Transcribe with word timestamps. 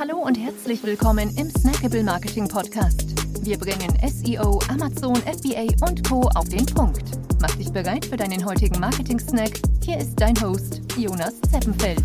Hallo 0.00 0.16
und 0.16 0.34
herzlich 0.38 0.82
willkommen 0.82 1.28
im 1.36 1.50
Snackable 1.50 2.02
Marketing 2.02 2.48
Podcast. 2.48 3.04
Wir 3.44 3.58
bringen 3.58 3.92
SEO, 4.08 4.58
Amazon, 4.70 5.14
FBA 5.16 5.66
und 5.86 6.08
Co. 6.08 6.22
auf 6.36 6.48
den 6.48 6.64
Punkt. 6.64 7.02
Mach 7.38 7.54
dich 7.56 7.70
bereit 7.70 8.06
für 8.06 8.16
deinen 8.16 8.42
heutigen 8.46 8.80
Marketing-Snack. 8.80 9.60
Hier 9.84 9.98
ist 9.98 10.18
dein 10.18 10.40
Host, 10.40 10.80
Jonas 10.96 11.34
Zeppenfeld. 11.52 12.02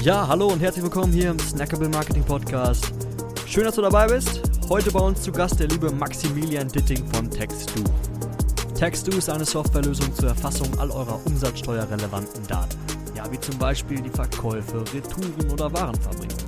Ja, 0.00 0.26
hallo 0.26 0.46
und 0.46 0.60
herzlich 0.60 0.82
willkommen 0.82 1.12
hier 1.12 1.32
im 1.32 1.38
Snackable 1.40 1.90
Marketing 1.90 2.24
Podcast. 2.24 2.90
Schön, 3.46 3.64
dass 3.64 3.74
du 3.74 3.82
dabei 3.82 4.06
bist. 4.06 4.40
Heute 4.70 4.90
bei 4.92 5.00
uns 5.00 5.20
zu 5.20 5.30
Gast 5.30 5.60
der 5.60 5.68
liebe 5.68 5.92
Maximilian 5.92 6.68
Ditting 6.68 7.06
von 7.12 7.28
Text2. 7.28 7.84
Text2 8.78 9.18
ist 9.18 9.28
eine 9.28 9.44
Softwarelösung 9.44 10.14
zur 10.14 10.30
Erfassung 10.30 10.68
all 10.78 10.90
eurer 10.90 11.20
umsatzsteuerrelevanten 11.26 12.46
Daten. 12.46 12.78
Ja, 13.14 13.30
wie 13.30 13.38
zum 13.38 13.58
Beispiel 13.58 14.00
die 14.00 14.08
Verkäufe, 14.08 14.82
Retouren 14.94 15.50
oder 15.52 15.70
Warenverbringungen. 15.70 16.41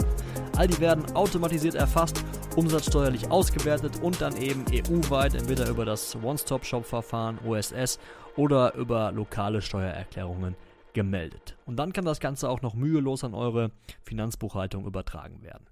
All 0.56 0.68
die 0.68 0.78
werden 0.78 1.04
automatisiert 1.16 1.74
erfasst, 1.74 2.24
umsatzsteuerlich 2.54 3.30
ausgewertet 3.30 4.00
und 4.02 4.20
dann 4.20 4.36
eben 4.36 4.64
EU-weit 4.72 5.34
entweder 5.34 5.68
über 5.68 5.84
das 5.84 6.16
One-Stop-Shop-Verfahren 6.22 7.40
OSS 7.44 7.98
oder 8.36 8.74
über 8.74 9.10
lokale 9.10 9.62
Steuererklärungen 9.62 10.54
gemeldet. 10.92 11.56
Und 11.66 11.76
dann 11.76 11.92
kann 11.92 12.04
das 12.04 12.20
Ganze 12.20 12.48
auch 12.48 12.62
noch 12.62 12.74
mühelos 12.74 13.24
an 13.24 13.34
eure 13.34 13.72
Finanzbuchhaltung 14.02 14.86
übertragen 14.86 15.42
werden. 15.42 15.66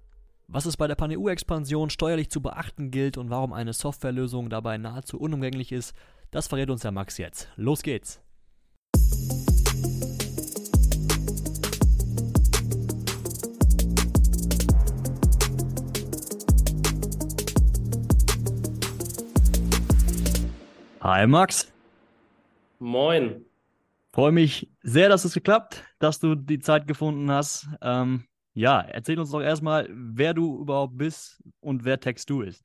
Was 0.47 0.65
es 0.65 0.75
bei 0.75 0.87
der 0.87 0.95
Pan-EU-Expansion 0.95 1.89
steuerlich 1.89 2.29
zu 2.29 2.41
beachten 2.41 2.91
gilt 2.91 3.17
und 3.17 3.29
warum 3.29 3.53
eine 3.53 3.71
Softwarelösung 3.71 4.49
dabei 4.49 4.77
nahezu 4.77 5.17
unumgänglich 5.17 5.71
ist, 5.71 5.95
das 6.31 6.47
verrät 6.47 6.69
uns 6.69 6.81
der 6.81 6.91
Max 6.91 7.17
jetzt. 7.17 7.47
Los 7.55 7.83
geht's! 7.83 8.22
Hi 21.15 21.27
Max. 21.27 21.71
Moin. 22.79 23.45
Freue 24.13 24.31
mich 24.31 24.67
sehr, 24.81 25.09
dass 25.09 25.25
es 25.25 25.35
geklappt, 25.35 25.83
dass 25.99 26.19
du 26.19 26.33
die 26.33 26.57
Zeit 26.57 26.87
gefunden 26.87 27.29
hast. 27.29 27.67
Ähm, 27.83 28.23
ja, 28.55 28.81
erzähl 28.81 29.19
uns 29.19 29.29
doch 29.29 29.41
erstmal, 29.41 29.87
wer 29.91 30.33
du 30.33 30.59
überhaupt 30.59 30.97
bist 30.97 31.43
und 31.59 31.85
wer 31.85 32.01
Text2 32.01 32.45
ist. 32.45 32.63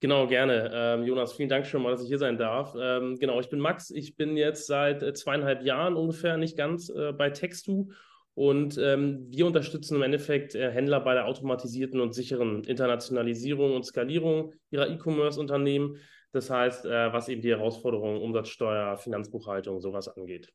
Genau, 0.00 0.26
gerne. 0.26 0.70
Ähm, 0.72 1.04
Jonas, 1.04 1.34
vielen 1.34 1.50
Dank 1.50 1.66
schon 1.66 1.82
mal, 1.82 1.90
dass 1.90 2.00
ich 2.00 2.08
hier 2.08 2.16
sein 2.16 2.38
darf. 2.38 2.74
Ähm, 2.80 3.18
genau, 3.18 3.38
ich 3.38 3.50
bin 3.50 3.60
Max. 3.60 3.90
Ich 3.90 4.16
bin 4.16 4.38
jetzt 4.38 4.66
seit 4.66 5.02
äh, 5.02 5.12
zweieinhalb 5.12 5.62
Jahren 5.62 5.94
ungefähr, 5.94 6.38
nicht 6.38 6.56
ganz, 6.56 6.88
äh, 6.88 7.12
bei 7.12 7.28
Text2. 7.28 7.92
Und 8.32 8.78
ähm, 8.78 9.26
wir 9.28 9.44
unterstützen 9.44 9.96
im 9.96 10.02
Endeffekt 10.02 10.54
äh, 10.54 10.70
Händler 10.70 11.00
bei 11.00 11.12
der 11.12 11.26
automatisierten 11.26 12.00
und 12.00 12.14
sicheren 12.14 12.64
Internationalisierung 12.64 13.74
und 13.74 13.84
Skalierung 13.84 14.54
ihrer 14.70 14.88
E-Commerce-Unternehmen. 14.88 15.98
Das 16.32 16.50
heißt, 16.50 16.86
äh, 16.86 17.12
was 17.12 17.28
eben 17.28 17.42
die 17.42 17.50
Herausforderungen 17.50 18.20
Umsatzsteuer, 18.20 18.96
Finanzbuchhaltung, 18.98 19.80
sowas 19.80 20.08
angeht. 20.08 20.52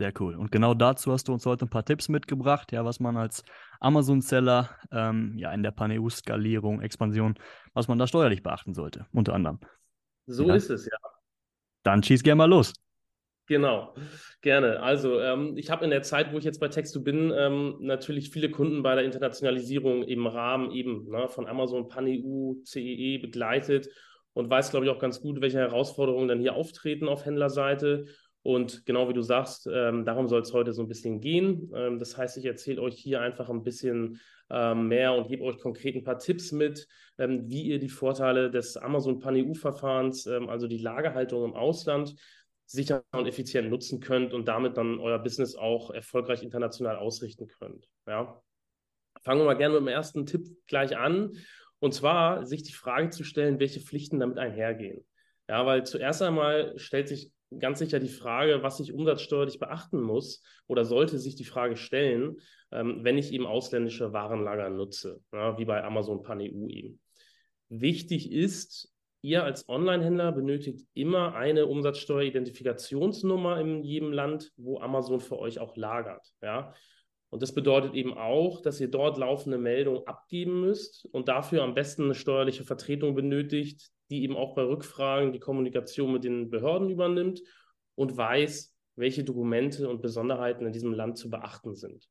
Sehr 0.00 0.12
cool. 0.18 0.34
Und 0.34 0.50
genau 0.50 0.72
dazu 0.72 1.12
hast 1.12 1.28
du 1.28 1.32
uns 1.34 1.44
heute 1.44 1.66
ein 1.66 1.68
paar 1.68 1.84
Tipps 1.84 2.08
mitgebracht, 2.08 2.72
ja, 2.72 2.86
was 2.86 3.00
man 3.00 3.18
als 3.18 3.44
Amazon-Seller 3.80 4.70
ähm, 4.90 5.36
ja, 5.36 5.52
in 5.52 5.62
der 5.62 5.72
Paneu-Skalierung, 5.72 6.80
Expansion, 6.80 7.34
was 7.74 7.86
man 7.86 7.98
da 7.98 8.06
steuerlich 8.06 8.42
beachten 8.42 8.72
sollte, 8.72 9.06
unter 9.12 9.34
anderem. 9.34 9.60
So 10.26 10.48
ja? 10.48 10.54
ist 10.54 10.70
es, 10.70 10.86
ja. 10.86 10.96
Dann 11.82 12.02
schieß 12.02 12.22
gerne 12.22 12.36
mal 12.36 12.48
los. 12.48 12.72
Genau, 13.46 13.94
gerne. 14.40 14.80
Also 14.80 15.20
ähm, 15.20 15.56
ich 15.56 15.70
habe 15.70 15.84
in 15.84 15.90
der 15.90 16.02
Zeit, 16.02 16.32
wo 16.32 16.38
ich 16.38 16.44
jetzt 16.44 16.60
bei 16.60 16.68
Textu 16.68 17.02
bin, 17.02 17.30
ähm, 17.36 17.76
natürlich 17.80 18.30
viele 18.30 18.50
Kunden 18.50 18.82
bei 18.82 18.94
der 18.94 19.04
Internationalisierung 19.04 20.04
im 20.04 20.26
Rahmen 20.26 20.70
eben 20.70 21.10
ne, 21.10 21.28
von 21.28 21.46
Amazon, 21.46 21.88
PanEU, 21.88 22.62
CEE 22.64 23.16
e 23.16 23.18
begleitet 23.18 23.88
und 24.32 24.50
weiß, 24.50 24.70
glaube 24.70 24.86
ich, 24.86 24.92
auch 24.92 24.98
ganz 24.98 25.20
gut, 25.20 25.40
welche 25.40 25.58
Herausforderungen 25.58 26.28
dann 26.28 26.40
hier 26.40 26.54
auftreten 26.54 27.08
auf 27.08 27.24
Händlerseite 27.24 28.06
und 28.42 28.86
genau 28.86 29.08
wie 29.08 29.12
du 29.12 29.20
sagst, 29.20 29.68
ähm, 29.70 30.04
darum 30.04 30.26
soll 30.26 30.40
es 30.40 30.52
heute 30.52 30.72
so 30.72 30.82
ein 30.82 30.88
bisschen 30.88 31.20
gehen. 31.20 31.70
Ähm, 31.74 31.98
das 31.98 32.16
heißt, 32.16 32.38
ich 32.38 32.46
erzähle 32.46 32.80
euch 32.80 32.96
hier 32.96 33.20
einfach 33.20 33.50
ein 33.50 33.62
bisschen 33.62 34.18
ähm, 34.48 34.88
mehr 34.88 35.12
und 35.12 35.28
gebe 35.28 35.44
euch 35.44 35.58
konkret 35.58 35.94
ein 35.94 36.04
paar 36.04 36.18
Tipps 36.18 36.50
mit, 36.50 36.88
ähm, 37.18 37.50
wie 37.50 37.62
ihr 37.62 37.78
die 37.78 37.90
Vorteile 37.90 38.50
des 38.50 38.78
Amazon 38.78 39.18
Pan-EU-Verfahrens, 39.18 40.26
ähm, 40.26 40.48
also 40.48 40.66
die 40.68 40.78
Lagerhaltung 40.78 41.44
im 41.44 41.54
Ausland, 41.54 42.14
sicher 42.64 43.04
und 43.12 43.26
effizient 43.26 43.68
nutzen 43.68 44.00
könnt 44.00 44.32
und 44.32 44.48
damit 44.48 44.76
dann 44.76 45.00
euer 45.00 45.18
Business 45.18 45.54
auch 45.54 45.90
erfolgreich 45.90 46.42
international 46.42 46.96
ausrichten 46.96 47.46
könnt. 47.46 47.88
Ja. 48.06 48.40
Fangen 49.22 49.40
wir 49.40 49.44
mal 49.46 49.54
gerne 49.56 49.74
mit 49.74 49.82
dem 49.82 49.88
ersten 49.88 50.24
Tipp 50.24 50.46
gleich 50.66 50.96
an. 50.96 51.36
Und 51.80 51.92
zwar 51.92 52.46
sich 52.46 52.62
die 52.62 52.72
Frage 52.72 53.10
zu 53.10 53.24
stellen, 53.24 53.58
welche 53.58 53.80
Pflichten 53.80 54.20
damit 54.20 54.38
einhergehen. 54.38 55.04
Ja, 55.48 55.66
weil 55.66 55.84
zuerst 55.84 56.22
einmal 56.22 56.78
stellt 56.78 57.08
sich 57.08 57.32
ganz 57.58 57.80
sicher 57.80 57.98
die 57.98 58.08
Frage, 58.08 58.62
was 58.62 58.78
ich 58.78 58.92
umsatzsteuerlich 58.92 59.58
beachten 59.58 60.00
muss 60.00 60.42
oder 60.68 60.84
sollte 60.84 61.18
sich 61.18 61.34
die 61.34 61.44
Frage 61.44 61.76
stellen, 61.76 62.36
ähm, 62.70 63.00
wenn 63.02 63.18
ich 63.18 63.32
eben 63.32 63.46
ausländische 63.46 64.12
Warenlager 64.12 64.70
nutze, 64.70 65.20
ja, 65.32 65.58
wie 65.58 65.64
bei 65.64 65.82
Amazon 65.82 66.22
Pan-EU 66.22 66.68
eben. 66.68 67.00
Wichtig 67.68 68.30
ist, 68.30 68.92
ihr 69.22 69.44
als 69.44 69.68
Online-Händler 69.68 70.32
benötigt 70.32 70.86
immer 70.94 71.34
eine 71.34 71.66
Umsatzsteueridentifikationsnummer 71.66 73.60
in 73.60 73.82
jedem 73.82 74.12
Land, 74.12 74.52
wo 74.56 74.78
Amazon 74.80 75.20
für 75.20 75.38
euch 75.38 75.58
auch 75.58 75.76
lagert. 75.76 76.26
Ja? 76.42 76.74
Und 77.30 77.42
das 77.42 77.54
bedeutet 77.54 77.94
eben 77.94 78.12
auch, 78.12 78.60
dass 78.60 78.80
ihr 78.80 78.90
dort 78.90 79.16
laufende 79.16 79.56
Meldungen 79.56 80.06
abgeben 80.06 80.60
müsst 80.60 81.06
und 81.12 81.28
dafür 81.28 81.62
am 81.62 81.74
besten 81.74 82.04
eine 82.04 82.14
steuerliche 82.14 82.64
Vertretung 82.64 83.14
benötigt, 83.14 83.88
die 84.10 84.24
eben 84.24 84.36
auch 84.36 84.54
bei 84.54 84.62
Rückfragen 84.62 85.32
die 85.32 85.38
Kommunikation 85.38 86.12
mit 86.12 86.24
den 86.24 86.50
Behörden 86.50 86.90
übernimmt 86.90 87.40
und 87.94 88.16
weiß, 88.16 88.76
welche 88.96 89.22
Dokumente 89.22 89.88
und 89.88 90.02
Besonderheiten 90.02 90.66
in 90.66 90.72
diesem 90.72 90.92
Land 90.92 91.18
zu 91.18 91.30
beachten 91.30 91.76
sind. 91.76 92.08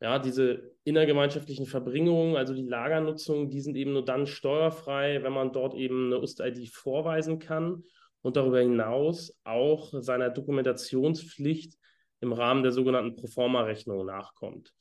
Ja, 0.00 0.18
diese 0.18 0.74
innergemeinschaftlichen 0.84 1.64
Verbringungen, 1.64 2.36
also 2.36 2.52
die 2.52 2.66
Lagernutzung, 2.66 3.48
die 3.48 3.62
sind 3.62 3.76
eben 3.76 3.94
nur 3.94 4.04
dann 4.04 4.26
steuerfrei, 4.26 5.22
wenn 5.22 5.32
man 5.32 5.52
dort 5.52 5.74
eben 5.74 6.06
eine 6.06 6.20
UST-ID 6.20 6.68
vorweisen 6.68 7.38
kann 7.38 7.82
und 8.20 8.36
darüber 8.36 8.60
hinaus 8.60 9.40
auch 9.44 9.94
seiner 10.02 10.28
Dokumentationspflicht 10.28 11.78
im 12.20 12.32
Rahmen 12.32 12.62
der 12.62 12.72
sogenannten 12.72 13.16
Proforma-Rechnung 13.16 14.06
nachkommt. 14.06 14.72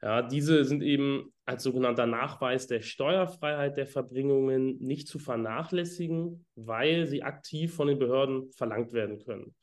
Ja, 0.00 0.22
diese 0.22 0.64
sind 0.64 0.82
eben 0.82 1.32
als 1.44 1.64
sogenannter 1.64 2.06
Nachweis 2.06 2.68
der 2.68 2.82
Steuerfreiheit 2.82 3.76
der 3.76 3.86
Verbringungen 3.86 4.78
nicht 4.78 5.08
zu 5.08 5.18
vernachlässigen, 5.18 6.46
weil 6.54 7.06
sie 7.06 7.24
aktiv 7.24 7.74
von 7.74 7.88
den 7.88 7.98
Behörden 7.98 8.52
verlangt 8.52 8.92
werden 8.92 9.18
können. 9.18 9.56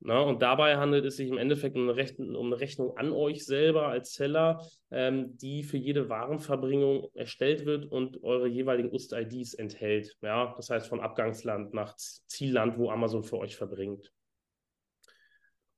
Na, 0.00 0.20
und 0.20 0.42
dabei 0.42 0.76
handelt 0.76 1.06
es 1.06 1.16
sich 1.16 1.28
im 1.28 1.38
Endeffekt 1.38 1.74
um 1.74 1.84
eine, 1.84 1.96
Rechnung, 1.96 2.34
um 2.34 2.46
eine 2.46 2.60
Rechnung 2.60 2.96
an 2.98 3.12
euch 3.12 3.46
selber 3.46 3.88
als 3.88 4.12
Seller, 4.12 4.62
ähm, 4.90 5.38
die 5.38 5.62
für 5.62 5.78
jede 5.78 6.10
Warenverbringung 6.10 7.08
erstellt 7.14 7.64
wird 7.64 7.86
und 7.86 8.22
eure 8.22 8.46
jeweiligen 8.46 8.92
UST-IDs 8.92 9.54
enthält. 9.54 10.16
Ja, 10.20 10.52
das 10.54 10.68
heißt 10.68 10.86
von 10.88 11.00
Abgangsland 11.00 11.72
nach 11.72 11.96
Zielland, 11.96 12.76
wo 12.76 12.90
Amazon 12.90 13.24
für 13.24 13.38
euch 13.38 13.56
verbringt. 13.56 14.12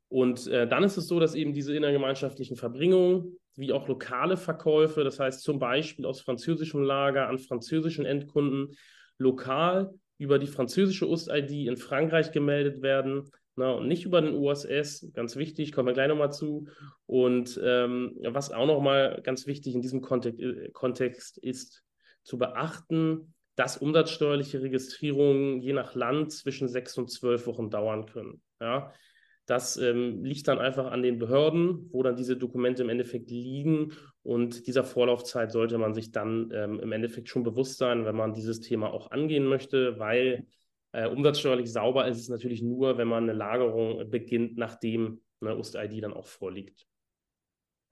Und 0.08 0.46
äh, 0.46 0.66
dann 0.66 0.84
ist 0.84 0.96
es 0.96 1.06
so, 1.06 1.20
dass 1.20 1.34
eben 1.34 1.52
diese 1.52 1.76
innergemeinschaftlichen 1.76 2.56
Verbringungen 2.56 3.38
wie 3.56 3.72
auch 3.72 3.88
lokale 3.88 4.36
Verkäufe, 4.36 5.04
das 5.04 5.18
heißt 5.18 5.42
zum 5.42 5.58
Beispiel 5.58 6.06
aus 6.06 6.20
französischem 6.20 6.82
Lager 6.82 7.28
an 7.28 7.38
französischen 7.38 8.06
Endkunden, 8.06 8.76
lokal 9.18 9.92
über 10.16 10.38
die 10.38 10.46
französische 10.46 11.08
UST-ID 11.08 11.66
in 11.66 11.76
Frankreich 11.76 12.32
gemeldet 12.32 12.82
werden 12.82 13.30
na, 13.56 13.72
und 13.72 13.88
nicht 13.88 14.04
über 14.04 14.20
den 14.20 14.34
USS. 14.34 15.10
Ganz 15.12 15.36
wichtig, 15.36 15.72
kommen 15.72 15.88
wir 15.88 15.92
gleich 15.92 16.08
nochmal 16.08 16.32
zu. 16.32 16.68
Und 17.06 17.60
ähm, 17.62 18.16
was 18.22 18.52
auch 18.52 18.66
nochmal 18.66 19.20
ganz 19.22 19.46
wichtig 19.46 19.74
in 19.74 19.82
diesem 19.82 20.00
Kontext, 20.00 20.40
äh, 20.40 20.70
Kontext 20.70 21.38
ist, 21.38 21.82
zu 22.22 22.38
beachten, 22.38 23.34
dass 23.56 23.78
umsatzsteuerliche 23.78 24.62
Registrierungen 24.62 25.60
je 25.60 25.72
nach 25.72 25.96
Land 25.96 26.32
zwischen 26.32 26.68
sechs 26.68 26.96
und 26.96 27.10
zwölf 27.10 27.46
Wochen 27.46 27.70
dauern 27.70 28.06
können. 28.06 28.40
Ja, 28.60 28.92
das 29.48 29.78
ähm, 29.78 30.22
liegt 30.24 30.46
dann 30.46 30.58
einfach 30.58 30.92
an 30.92 31.02
den 31.02 31.18
Behörden, 31.18 31.88
wo 31.90 32.02
dann 32.02 32.16
diese 32.16 32.36
Dokumente 32.36 32.82
im 32.82 32.90
Endeffekt 32.90 33.30
liegen. 33.30 33.94
Und 34.22 34.66
dieser 34.66 34.84
Vorlaufzeit 34.84 35.52
sollte 35.52 35.78
man 35.78 35.94
sich 35.94 36.12
dann 36.12 36.50
ähm, 36.52 36.78
im 36.80 36.92
Endeffekt 36.92 37.30
schon 37.30 37.44
bewusst 37.44 37.78
sein, 37.78 38.04
wenn 38.04 38.14
man 38.14 38.34
dieses 38.34 38.60
Thema 38.60 38.92
auch 38.92 39.10
angehen 39.10 39.46
möchte, 39.46 39.98
weil 39.98 40.46
äh, 40.92 41.08
umsatzsteuerlich 41.08 41.72
sauber 41.72 42.06
ist 42.06 42.18
es 42.18 42.28
natürlich 42.28 42.60
nur, 42.60 42.98
wenn 42.98 43.08
man 43.08 43.22
eine 43.22 43.32
Lagerung 43.32 44.10
beginnt, 44.10 44.58
nachdem 44.58 45.22
eine 45.40 45.56
UST-ID 45.56 46.02
dann 46.02 46.12
auch 46.12 46.26
vorliegt. 46.26 46.86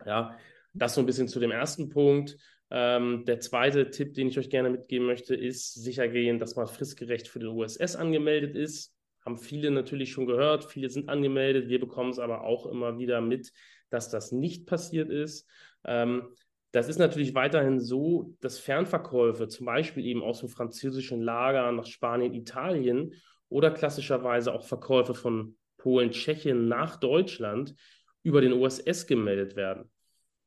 Ja, 0.05 0.37
das 0.75 0.95
so 0.95 1.01
ein 1.01 1.07
bisschen 1.07 1.27
zu 1.27 1.41
dem 1.41 1.53
ersten 1.53 1.89
Punkt. 1.89 2.37
Ähm, 2.69 3.25
der 3.25 3.41
zweite 3.41 3.89
Tipp, 3.89 4.13
den 4.13 4.29
ich 4.29 4.39
euch 4.39 4.51
gerne 4.51 4.69
mitgeben 4.69 5.07
möchte, 5.07 5.35
ist 5.35 5.73
sichergehen, 5.73 6.39
dass 6.39 6.55
man 6.55 6.67
fristgerecht 6.67 7.29
für 7.29 7.39
den 7.39 7.49
USS 7.49 7.97
angemeldet 7.97 8.55
ist 8.57 8.96
haben 9.27 9.37
viele 9.37 9.71
natürlich 9.71 10.13
schon 10.13 10.27
gehört, 10.27 10.65
viele 10.65 10.89
sind 10.89 11.09
angemeldet. 11.09 11.69
Wir 11.69 11.81
bekommen 11.81 12.11
es 12.11 12.19
aber 12.19 12.45
auch 12.45 12.67
immer 12.67 12.97
wieder 12.99 13.21
mit, 13.21 13.53
dass 13.91 14.09
das 14.09 14.33
nicht 14.33 14.67
passiert 14.67 15.11
ist. 15.11 15.49
Ähm, 15.85 16.29
Das 16.73 16.89
ist 16.89 16.99
natürlich 16.99 17.35
weiterhin 17.35 17.81
so, 17.81 18.35
dass 18.41 18.59
Fernverkäufe, 18.59 19.49
zum 19.49 19.65
Beispiel 19.67 20.05
eben 20.05 20.23
aus 20.23 20.41
dem 20.41 20.49
französischen 20.51 21.23
Lager 21.23 21.73
nach 21.73 21.87
Spanien, 21.87 22.35
Italien 22.35 23.15
oder 23.49 23.71
klassischerweise 23.71 24.53
auch 24.53 24.65
Verkäufe 24.65 25.15
von 25.15 25.57
Polen, 25.79 26.11
Tschechien 26.11 26.69
nach 26.69 26.97
Deutschland 26.97 27.75
über 28.23 28.41
den 28.43 28.53
OSS 28.53 29.07
gemeldet 29.07 29.57
werden. 29.57 29.91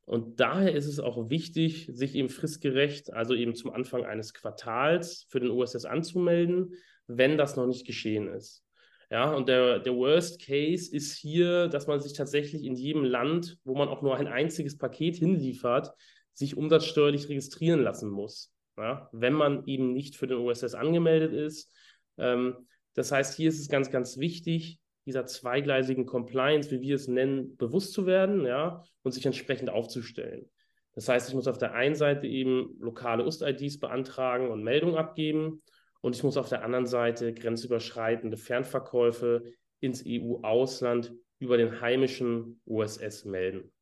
Und 0.06 0.38
daher 0.38 0.72
ist 0.74 0.86
es 0.86 1.00
auch 1.00 1.30
wichtig, 1.30 1.88
sich 1.92 2.14
eben 2.14 2.28
fristgerecht, 2.28 3.12
also 3.12 3.34
eben 3.34 3.54
zum 3.54 3.72
Anfang 3.72 4.04
eines 4.04 4.32
Quartals 4.32 5.26
für 5.30 5.40
den 5.40 5.50
OSS 5.50 5.84
anzumelden, 5.84 6.74
wenn 7.06 7.38
das 7.38 7.56
noch 7.56 7.66
nicht 7.66 7.86
geschehen 7.86 8.28
ist. 8.28 8.62
Ja, 9.10 9.32
und 9.32 9.48
der, 9.48 9.80
der 9.80 9.94
Worst 9.96 10.40
Case 10.40 10.94
ist 10.94 11.16
hier, 11.16 11.66
dass 11.66 11.88
man 11.88 12.00
sich 12.00 12.12
tatsächlich 12.12 12.64
in 12.64 12.76
jedem 12.76 13.02
Land, 13.02 13.58
wo 13.64 13.74
man 13.74 13.88
auch 13.88 14.02
nur 14.02 14.16
ein 14.16 14.28
einziges 14.28 14.78
Paket 14.78 15.16
hinliefert, 15.16 15.92
sich 16.32 16.56
umsatzsteuerlich 16.56 17.28
registrieren 17.28 17.82
lassen 17.82 18.08
muss, 18.08 18.54
ja, 18.78 19.08
wenn 19.12 19.32
man 19.32 19.66
eben 19.66 19.92
nicht 19.92 20.16
für 20.16 20.28
den 20.28 20.38
OSS 20.38 20.74
angemeldet 20.74 21.32
ist. 21.32 21.74
Ähm, 22.18 22.68
das 22.94 23.10
heißt, 23.10 23.34
hier 23.34 23.48
ist 23.48 23.58
es 23.58 23.68
ganz, 23.68 23.90
ganz 23.90 24.16
wichtig, 24.16 24.78
dieser 25.06 25.26
zweigleisigen 25.26 26.06
Compliance, 26.06 26.70
wie 26.70 26.80
wir 26.80 26.94
es 26.94 27.08
nennen, 27.08 27.56
bewusst 27.56 27.92
zu 27.92 28.06
werden 28.06 28.46
ja, 28.46 28.84
und 29.02 29.10
sich 29.10 29.26
entsprechend 29.26 29.70
aufzustellen. 29.70 30.48
Das 30.92 31.08
heißt, 31.08 31.28
ich 31.28 31.34
muss 31.34 31.48
auf 31.48 31.58
der 31.58 31.72
einen 31.72 31.96
Seite 31.96 32.28
eben 32.28 32.76
lokale 32.78 33.24
UST-IDs 33.24 33.80
beantragen 33.80 34.50
und 34.50 34.62
Meldungen 34.62 34.96
abgeben 34.96 35.60
und 36.00 36.16
ich 36.16 36.22
muss 36.22 36.36
auf 36.36 36.48
der 36.48 36.64
anderen 36.64 36.86
Seite 36.86 37.34
grenzüberschreitende 37.34 38.36
Fernverkäufe 38.36 39.44
ins 39.80 40.04
EU-Ausland 40.06 41.12
über 41.38 41.56
den 41.56 41.80
heimischen 41.80 42.60
USS 42.66 43.24
melden. 43.24 43.72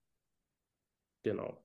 Genau. 1.24 1.62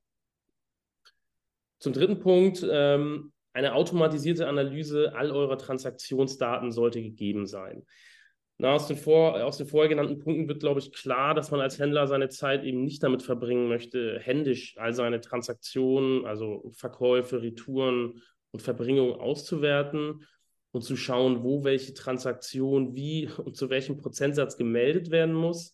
Zum 1.80 1.94
dritten 1.94 2.20
Punkt, 2.20 2.66
ähm, 2.70 3.34
eine 3.54 3.76
automatisierte 3.76 4.48
Analyse 4.48 5.14
all 5.16 5.32
eurer 5.32 5.58
Transaktionsdaten 5.58 6.72
sollte 6.72 7.02
gegeben 7.02 7.46
sein. 7.46 7.86
Na, 8.58 8.74
aus, 8.74 8.88
den 8.88 8.98
vor, 8.98 9.44
aus 9.44 9.58
den 9.58 9.68
vorher 9.68 9.90
genannten 9.90 10.20
Punkten 10.20 10.48
wird, 10.48 10.60
glaube 10.60 10.80
ich, 10.80 10.92
klar, 10.92 11.34
dass 11.34 11.52
man 11.52 11.60
als 11.60 11.80
Händler 11.80 12.08
seine 12.08 12.30
Zeit 12.30 12.64
eben 12.64 12.84
nicht 12.84 13.04
damit 13.04 13.24
verbringen 13.24 13.68
möchte, 13.68 14.20
händisch 14.20 14.76
all 14.78 14.94
seine 14.94 15.22
Transaktionen, 15.22 16.26
also 16.26 16.72
Verkäufe, 16.74 17.42
Retouren 17.42 18.22
und 18.52 18.62
Verbringungen 18.62 19.16
auszuwerten 19.16 20.26
und 20.74 20.82
zu 20.82 20.98
schauen, 20.98 21.44
wo 21.44 21.64
welche 21.64 21.94
Transaktion 21.94 22.94
wie 22.96 23.30
und 23.38 23.56
zu 23.56 23.70
welchem 23.70 23.96
Prozentsatz 23.96 24.58
gemeldet 24.58 25.10
werden 25.10 25.34
muss. 25.34 25.74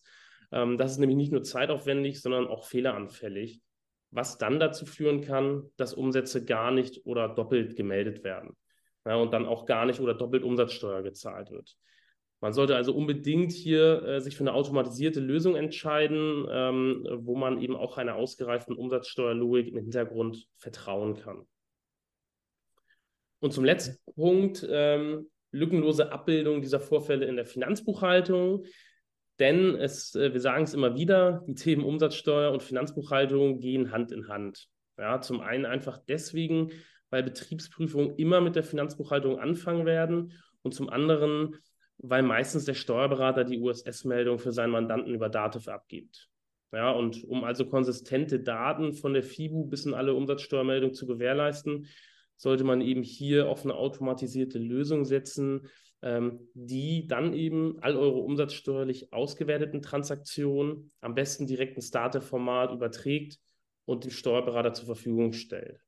Ähm, 0.52 0.78
das 0.78 0.92
ist 0.92 0.98
nämlich 0.98 1.16
nicht 1.16 1.32
nur 1.32 1.42
zeitaufwendig, 1.42 2.22
sondern 2.22 2.46
auch 2.46 2.64
fehleranfällig 2.64 3.60
was 4.10 4.38
dann 4.38 4.58
dazu 4.58 4.86
führen 4.86 5.20
kann, 5.20 5.70
dass 5.76 5.94
Umsätze 5.94 6.44
gar 6.44 6.70
nicht 6.70 7.06
oder 7.06 7.28
doppelt 7.28 7.76
gemeldet 7.76 8.24
werden 8.24 8.56
ja, 9.06 9.16
und 9.16 9.32
dann 9.32 9.46
auch 9.46 9.66
gar 9.66 9.86
nicht 9.86 10.00
oder 10.00 10.14
doppelt 10.14 10.42
Umsatzsteuer 10.42 11.02
gezahlt 11.02 11.50
wird. 11.50 11.76
Man 12.40 12.52
sollte 12.52 12.74
also 12.74 12.94
unbedingt 12.94 13.52
hier 13.52 14.02
äh, 14.02 14.20
sich 14.20 14.36
für 14.36 14.44
eine 14.44 14.54
automatisierte 14.54 15.20
Lösung 15.20 15.56
entscheiden, 15.56 16.46
ähm, 16.50 17.06
wo 17.20 17.36
man 17.36 17.60
eben 17.60 17.76
auch 17.76 17.98
einer 17.98 18.14
ausgereiften 18.14 18.74
Umsatzsteuerlogik 18.74 19.68
im 19.68 19.76
Hintergrund 19.76 20.46
vertrauen 20.56 21.16
kann. 21.16 21.46
Und 23.40 23.52
zum 23.52 23.64
letzten 23.64 23.96
Punkt, 24.14 24.66
ähm, 24.70 25.30
lückenlose 25.52 26.12
Abbildung 26.12 26.60
dieser 26.60 26.80
Vorfälle 26.80 27.26
in 27.26 27.36
der 27.36 27.46
Finanzbuchhaltung. 27.46 28.64
Denn 29.38 29.74
es, 29.74 30.14
äh, 30.14 30.32
wir 30.32 30.40
sagen 30.40 30.64
es 30.64 30.74
immer 30.74 30.94
wieder, 30.94 31.42
die 31.46 31.54
Themen 31.54 31.84
Umsatzsteuer 31.84 32.52
und 32.52 32.62
Finanzbuchhaltung 32.62 33.58
gehen 33.58 33.90
Hand 33.90 34.12
in 34.12 34.28
Hand. 34.28 34.68
Ja, 34.98 35.20
zum 35.20 35.40
einen 35.40 35.64
einfach 35.64 35.98
deswegen, 36.08 36.70
weil 37.08 37.22
Betriebsprüfungen 37.22 38.16
immer 38.16 38.42
mit 38.42 38.54
der 38.54 38.62
Finanzbuchhaltung 38.62 39.38
anfangen 39.38 39.86
werden 39.86 40.32
und 40.62 40.74
zum 40.74 40.90
anderen, 40.90 41.56
weil 41.96 42.22
meistens 42.22 42.66
der 42.66 42.74
Steuerberater 42.74 43.44
die 43.44 43.58
USS-Meldung 43.58 44.38
für 44.38 44.52
seinen 44.52 44.70
Mandanten 44.70 45.14
über 45.14 45.30
Dativ 45.30 45.68
abgibt. 45.68 46.28
Ja, 46.72 46.90
und 46.92 47.24
um 47.24 47.42
also 47.42 47.66
konsistente 47.66 48.40
Daten 48.40 48.92
von 48.92 49.14
der 49.14 49.24
FIBU 49.24 49.64
bis 49.64 49.86
in 49.86 49.94
alle 49.94 50.14
Umsatzsteuermeldungen 50.14 50.94
zu 50.94 51.06
gewährleisten, 51.06 51.88
sollte 52.40 52.64
man 52.64 52.80
eben 52.80 53.02
hier 53.02 53.50
auf 53.50 53.64
eine 53.64 53.74
automatisierte 53.74 54.58
Lösung 54.58 55.04
setzen, 55.04 55.68
ähm, 56.00 56.48
die 56.54 57.06
dann 57.06 57.34
eben 57.34 57.76
all 57.82 57.96
eure 57.96 58.20
umsatzsteuerlich 58.20 59.12
ausgewerteten 59.12 59.82
Transaktionen 59.82 60.90
am 61.02 61.14
besten 61.14 61.46
direkt 61.46 61.76
ins 61.76 61.90
Dateformat 61.90 62.72
überträgt 62.72 63.38
und 63.84 64.04
dem 64.04 64.10
Steuerberater 64.10 64.72
zur 64.72 64.86
Verfügung 64.86 65.34
stellt. 65.34 65.82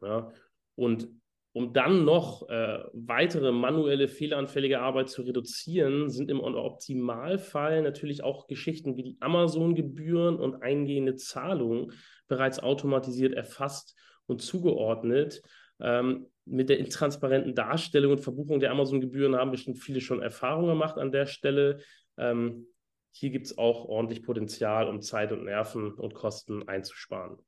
Ja, 0.00 0.30
und 0.76 1.08
um 1.50 1.72
dann 1.72 2.04
noch 2.04 2.48
äh, 2.48 2.78
weitere 2.92 3.50
manuelle 3.50 4.06
fehleranfällige 4.06 4.80
Arbeit 4.80 5.10
zu 5.10 5.22
reduzieren, 5.22 6.08
sind 6.08 6.30
im 6.30 6.40
Optimalfall 6.40 7.82
natürlich 7.82 8.22
auch 8.22 8.46
Geschichten 8.46 8.96
wie 8.96 9.02
die 9.02 9.16
Amazon-Gebühren 9.18 10.36
und 10.36 10.62
eingehende 10.62 11.16
Zahlungen 11.16 11.92
bereits 12.28 12.60
automatisiert 12.60 13.34
erfasst 13.34 13.96
und 14.26 14.42
zugeordnet. 14.42 15.42
Ähm, 15.80 16.26
mit 16.44 16.68
der 16.68 16.78
intransparenten 16.78 17.54
Darstellung 17.54 18.12
und 18.12 18.20
Verbuchung 18.20 18.60
der 18.60 18.70
Amazon-Gebühren 18.72 19.36
haben 19.36 19.52
bestimmt 19.52 19.78
viele 19.78 20.00
schon 20.00 20.22
Erfahrungen 20.22 20.68
gemacht 20.68 20.98
an 20.98 21.12
der 21.12 21.26
Stelle. 21.26 21.78
Ähm, 22.16 22.66
hier 23.12 23.30
gibt 23.30 23.46
es 23.46 23.58
auch 23.58 23.84
ordentlich 23.84 24.22
Potenzial, 24.22 24.88
um 24.88 25.00
Zeit 25.00 25.32
und 25.32 25.44
Nerven 25.44 25.92
und 25.92 26.14
Kosten 26.14 26.66
einzusparen. 26.68 27.38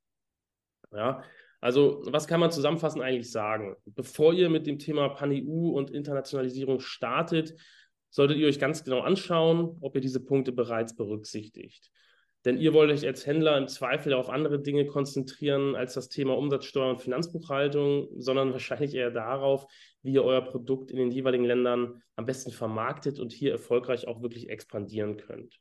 Ja, 0.93 1.23
also 1.61 2.03
was 2.05 2.29
kann 2.29 2.41
man 2.41 2.53
zusammenfassend 2.53 3.03
eigentlich 3.03 3.31
sagen? 3.31 3.75
Bevor 3.87 4.35
ihr 4.35 4.51
mit 4.51 4.67
dem 4.67 4.79
Thema 4.79 5.09
Pan-EU 5.09 5.71
und 5.71 5.91
Internationalisierung 5.91 6.79
startet, 6.79 7.55
solltet 8.11 8.37
ihr 8.37 8.47
euch 8.47 8.61
ganz 8.61 8.85
genau 8.85 9.01
anschauen, 9.01 9.79
ob 9.81 9.95
ihr 9.95 10.01
diese 10.01 10.23
Punkte 10.23 10.53
bereits 10.53 10.95
berücksichtigt. 10.95 11.91
Denn 12.45 12.59
ihr 12.59 12.75
wollt 12.75 12.91
euch 12.91 13.07
als 13.07 13.27
Händler 13.27 13.57
im 13.57 13.69
Zweifel 13.69 14.13
auf 14.13 14.29
andere 14.29 14.61
Dinge 14.61 14.87
konzentrieren 14.87 15.75
als 15.77 15.95
das 15.95 16.11
Thema 16.11 16.37
Umsatzsteuer 16.37 16.91
und 16.91 17.01
Finanzbuchhaltung, 17.01 18.09
sondern 18.19 18.53
wahrscheinlich 18.53 18.95
eher 18.95 19.11
darauf, 19.11 19.67
wie 20.03 20.13
ihr 20.13 20.25
euer 20.25 20.43
Produkt 20.43 20.91
in 20.91 20.99
den 20.99 21.11
jeweiligen 21.11 21.45
Ländern 21.45 22.03
am 22.17 22.27
besten 22.27 22.51
vermarktet 22.51 23.19
und 23.19 23.33
hier 23.33 23.53
erfolgreich 23.53 24.07
auch 24.07 24.21
wirklich 24.23 24.51
expandieren 24.51 25.17
könnt. 25.17 25.59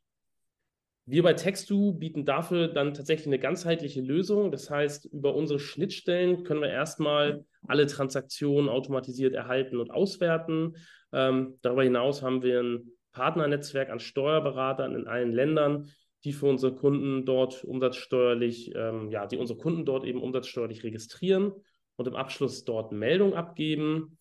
Wir 1.06 1.22
bei 1.22 1.34
Textu 1.34 1.92
bieten 1.92 2.24
dafür 2.24 2.68
dann 2.68 2.94
tatsächlich 2.94 3.26
eine 3.26 3.38
ganzheitliche 3.38 4.00
Lösung. 4.00 4.50
Das 4.50 4.70
heißt, 4.70 5.06
über 5.06 5.34
unsere 5.34 5.58
Schnittstellen 5.58 6.44
können 6.44 6.62
wir 6.62 6.70
erstmal 6.70 7.44
alle 7.66 7.86
Transaktionen 7.86 8.70
automatisiert 8.70 9.34
erhalten 9.34 9.80
und 9.80 9.90
auswerten. 9.90 10.76
Ähm, 11.12 11.58
darüber 11.60 11.82
hinaus 11.82 12.22
haben 12.22 12.42
wir 12.42 12.60
ein 12.60 12.90
Partnernetzwerk 13.12 13.90
an 13.90 14.00
Steuerberatern 14.00 14.94
in 14.94 15.06
allen 15.06 15.32
Ländern, 15.32 15.90
die 16.24 16.32
für 16.32 16.46
unsere 16.46 16.74
Kunden 16.74 17.24
dort 17.24 17.64
umsatzsteuerlich, 17.64 18.72
ähm, 18.74 19.10
ja, 19.10 19.26
die 19.26 19.36
unsere 19.36 19.58
Kunden 19.58 19.84
dort 19.84 20.04
eben 20.04 20.22
umsatzsteuerlich 20.22 20.82
registrieren 20.82 21.52
und 21.96 22.08
im 22.08 22.16
Abschluss 22.16 22.64
dort 22.64 22.92
Meldung 22.92 23.34
abgeben. 23.34 24.18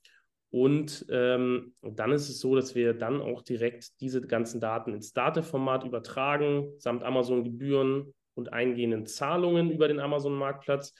Und 0.50 1.05
ähm, 1.10 1.74
dann 1.81 2.12
ist 2.12 2.29
es 2.29 2.39
so, 2.39 2.55
dass 2.55 2.75
wir 2.75 2.93
dann 2.93 3.22
auch 3.22 3.41
direkt 3.41 4.00
diese 4.01 4.22
ganzen 4.22 4.60
Daten 4.60 4.93
ins 4.93 5.13
Dateformat 5.13 5.83
übertragen, 5.83 6.74
samt 6.77 7.03
Amazon-Gebühren 7.03 8.13
und 8.36 8.53
eingehenden 8.53 9.05
Zahlungen 9.05 9.72
über 9.72 9.88
den 9.88 10.00
Amazon-Marktplatz 10.00 10.93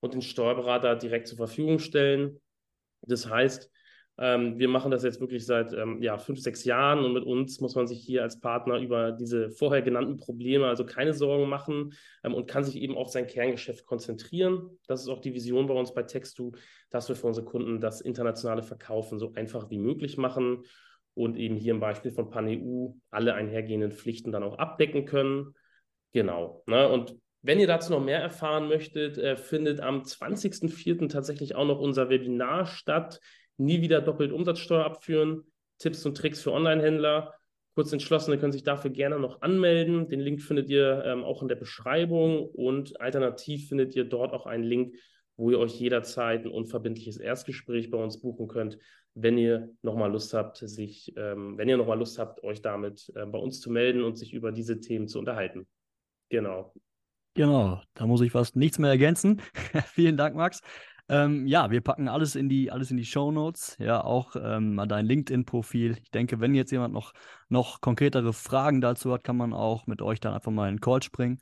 und 0.00 0.14
den 0.14 0.22
Steuerberater 0.22 0.96
direkt 0.96 1.28
zur 1.28 1.36
Verfügung 1.36 1.78
stellen. 1.78 2.40
Das 3.02 3.28
heißt, 3.28 3.70
ähm, 4.18 4.58
wir 4.58 4.68
machen 4.68 4.90
das 4.90 5.02
jetzt 5.02 5.20
wirklich 5.20 5.44
seit 5.44 5.72
ähm, 5.74 6.00
ja, 6.02 6.16
fünf, 6.16 6.40
sechs 6.40 6.64
Jahren 6.64 7.04
und 7.04 7.12
mit 7.12 7.24
uns 7.24 7.60
muss 7.60 7.74
man 7.74 7.86
sich 7.86 8.00
hier 8.00 8.22
als 8.22 8.40
Partner 8.40 8.78
über 8.78 9.12
diese 9.12 9.50
vorher 9.50 9.82
genannten 9.82 10.16
Probleme 10.16 10.66
also 10.66 10.86
keine 10.86 11.12
Sorgen 11.12 11.48
machen 11.48 11.92
ähm, 12.24 12.32
und 12.32 12.46
kann 12.46 12.64
sich 12.64 12.76
eben 12.76 12.96
auf 12.96 13.10
sein 13.10 13.26
Kerngeschäft 13.26 13.84
konzentrieren. 13.84 14.78
Das 14.86 15.02
ist 15.02 15.08
auch 15.08 15.20
die 15.20 15.34
Vision 15.34 15.66
bei 15.66 15.74
uns 15.74 15.92
bei 15.92 16.02
Textu, 16.02 16.52
dass 16.88 17.08
wir 17.08 17.16
für 17.16 17.26
unsere 17.26 17.44
Kunden 17.44 17.80
das 17.80 18.00
internationale 18.00 18.62
Verkaufen 18.62 19.18
so 19.18 19.34
einfach 19.34 19.68
wie 19.68 19.78
möglich 19.78 20.16
machen 20.16 20.64
und 21.12 21.36
eben 21.36 21.56
hier 21.56 21.74
im 21.74 21.80
Beispiel 21.80 22.10
von 22.10 22.30
PanEU 22.30 22.94
alle 23.10 23.34
einhergehenden 23.34 23.92
Pflichten 23.92 24.32
dann 24.32 24.42
auch 24.42 24.58
abdecken 24.58 25.04
können. 25.04 25.54
Genau. 26.12 26.62
Ne? 26.66 26.88
Und 26.88 27.16
wenn 27.42 27.60
ihr 27.60 27.66
dazu 27.66 27.92
noch 27.92 28.02
mehr 28.02 28.20
erfahren 28.20 28.66
möchtet, 28.66 29.18
äh, 29.18 29.36
findet 29.36 29.80
am 29.80 30.02
20.04. 30.02 31.08
tatsächlich 31.08 31.54
auch 31.54 31.66
noch 31.66 31.78
unser 31.78 32.08
Webinar 32.08 32.64
statt 32.64 33.20
nie 33.58 33.80
wieder 33.80 34.00
doppelt 34.00 34.32
Umsatzsteuer 34.32 34.84
abführen, 34.84 35.44
Tipps 35.78 36.04
und 36.06 36.16
Tricks 36.16 36.42
für 36.42 36.52
Online-Händler. 36.52 37.34
Kurz 37.74 37.92
entschlossene 37.92 38.38
können 38.38 38.52
sich 38.52 38.62
dafür 38.62 38.90
gerne 38.90 39.18
noch 39.18 39.42
anmelden. 39.42 40.08
Den 40.08 40.20
Link 40.20 40.40
findet 40.40 40.70
ihr 40.70 41.04
ähm, 41.04 41.24
auch 41.24 41.42
in 41.42 41.48
der 41.48 41.56
Beschreibung 41.56 42.48
und 42.48 43.00
alternativ 43.00 43.68
findet 43.68 43.94
ihr 43.94 44.04
dort 44.04 44.32
auch 44.32 44.46
einen 44.46 44.64
Link, 44.64 44.94
wo 45.36 45.50
ihr 45.50 45.58
euch 45.58 45.78
jederzeit 45.78 46.44
ein 46.44 46.50
unverbindliches 46.50 47.18
Erstgespräch 47.18 47.90
bei 47.90 47.98
uns 47.98 48.20
buchen 48.20 48.48
könnt, 48.48 48.78
wenn 49.14 49.36
ihr 49.36 49.70
nochmal 49.82 50.10
Lust 50.10 50.32
habt, 50.32 50.56
sich, 50.56 51.12
ähm, 51.16 51.58
wenn 51.58 51.68
ihr 51.68 51.76
nochmal 51.76 51.98
Lust 51.98 52.18
habt, 52.18 52.42
euch 52.42 52.62
damit 52.62 53.12
äh, 53.14 53.26
bei 53.26 53.38
uns 53.38 53.60
zu 53.60 53.70
melden 53.70 54.02
und 54.02 54.16
sich 54.16 54.32
über 54.32 54.52
diese 54.52 54.80
Themen 54.80 55.08
zu 55.08 55.18
unterhalten. 55.18 55.66
Genau. 56.30 56.72
Genau, 57.34 57.82
da 57.92 58.06
muss 58.06 58.22
ich 58.22 58.32
fast 58.32 58.56
nichts 58.56 58.78
mehr 58.78 58.88
ergänzen. 58.88 59.42
Vielen 59.92 60.16
Dank, 60.16 60.34
Max. 60.34 60.62
Ähm, 61.08 61.46
ja, 61.46 61.70
wir 61.70 61.80
packen 61.80 62.08
alles 62.08 62.34
in 62.34 62.48
die, 62.48 62.70
alles 62.70 62.90
in 62.90 62.96
die 62.96 63.04
Show 63.04 63.30
Notes, 63.30 63.76
ja, 63.78 64.02
auch 64.02 64.34
ähm, 64.34 64.82
dein 64.88 65.06
LinkedIn-Profil. 65.06 65.98
Ich 66.02 66.10
denke, 66.10 66.40
wenn 66.40 66.54
jetzt 66.54 66.72
jemand 66.72 66.92
noch, 66.92 67.12
noch 67.48 67.80
konkretere 67.80 68.32
Fragen 68.32 68.80
dazu 68.80 69.12
hat, 69.12 69.22
kann 69.22 69.36
man 69.36 69.52
auch 69.52 69.86
mit 69.86 70.02
euch 70.02 70.18
dann 70.18 70.34
einfach 70.34 70.50
mal 70.50 70.68
in 70.68 70.76
den 70.76 70.80
Call 70.80 71.02
springen. 71.02 71.40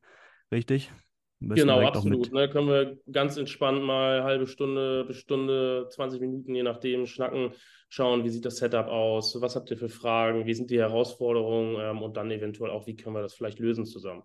Richtig? 0.52 0.92
Genau, 1.40 1.80
absolut. 1.80 2.32
Ne, 2.32 2.48
können 2.48 2.68
wir 2.68 2.98
ganz 3.10 3.36
entspannt 3.36 3.82
mal 3.82 4.22
halbe 4.22 4.46
Stunde 4.46 5.04
bis 5.04 5.16
Stunde, 5.18 5.88
20 5.90 6.20
Minuten, 6.20 6.54
je 6.54 6.62
nachdem, 6.62 7.06
schnacken, 7.06 7.52
schauen, 7.88 8.24
wie 8.24 8.30
sieht 8.30 8.44
das 8.44 8.56
Setup 8.56 8.86
aus, 8.86 9.40
was 9.40 9.56
habt 9.56 9.70
ihr 9.70 9.76
für 9.76 9.88
Fragen, 9.88 10.46
wie 10.46 10.54
sind 10.54 10.70
die 10.70 10.78
Herausforderungen 10.78 11.76
ähm, 11.80 12.02
und 12.02 12.16
dann 12.16 12.30
eventuell 12.30 12.70
auch, 12.70 12.86
wie 12.86 12.96
können 12.96 13.16
wir 13.16 13.22
das 13.22 13.34
vielleicht 13.34 13.58
lösen 13.58 13.84
zusammen. 13.84 14.22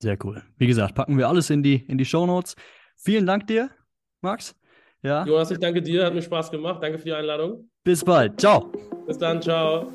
Sehr 0.00 0.16
cool. 0.24 0.42
Wie 0.56 0.66
gesagt, 0.66 0.94
packen 0.94 1.18
wir 1.18 1.28
alles 1.28 1.50
in 1.50 1.62
die, 1.62 1.84
in 1.86 1.98
die 1.98 2.04
Show 2.04 2.26
Notes. 2.26 2.54
Vielen 2.96 3.26
Dank 3.26 3.46
dir, 3.46 3.70
Max. 4.20 4.54
Ja. 5.04 5.24
Jonas, 5.26 5.50
ich 5.50 5.58
danke 5.58 5.82
dir, 5.82 6.06
hat 6.06 6.14
mir 6.14 6.22
Spaß 6.22 6.50
gemacht. 6.50 6.82
Danke 6.82 6.98
für 6.98 7.04
die 7.04 7.12
Einladung. 7.12 7.68
Bis 7.84 8.02
bald. 8.02 8.40
Ciao. 8.40 8.72
Bis 9.06 9.18
dann, 9.18 9.40
ciao. 9.42 9.86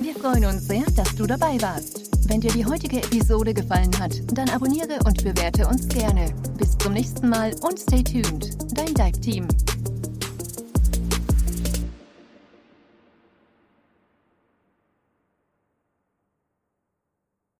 Wir 0.00 0.14
freuen 0.14 0.46
uns 0.46 0.66
sehr, 0.66 0.84
dass 0.96 1.14
du 1.14 1.26
dabei 1.26 1.60
warst. 1.60 2.08
Wenn 2.30 2.40
dir 2.40 2.50
die 2.50 2.64
heutige 2.64 2.98
Episode 2.98 3.52
gefallen 3.52 3.90
hat, 3.98 4.12
dann 4.32 4.48
abonniere 4.48 4.98
und 5.04 5.22
bewerte 5.22 5.66
uns 5.66 5.86
gerne. 5.88 6.32
Bis 6.56 6.76
zum 6.78 6.94
nächsten 6.94 7.28
Mal 7.28 7.52
und 7.62 7.78
stay 7.78 8.02
tuned. 8.02 8.56
Dein 8.76 8.94
Dive 8.94 9.20
Team. 9.20 9.48